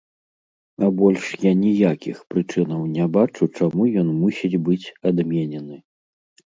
[0.85, 5.75] А больш я ніякіх прычынаў не бачу, чаму ён мусіць быць адменены.